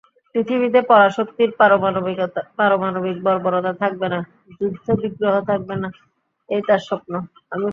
পৃথিবীতে 0.35 0.79
পরাশক্তির 0.89 1.51
পারমাণবিক 2.59 3.17
বর্বরতা 3.25 3.71
থাকবে 3.81 4.07
না, 4.13 4.19
যুদ্ধবিগ্রহ 4.57 5.35
থাকবে 5.49 5.75
না—এই 5.81 6.61
তাঁর 6.67 6.81
স্বপ্ন। 6.87 7.13